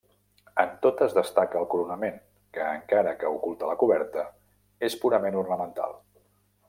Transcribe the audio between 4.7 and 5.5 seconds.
és purament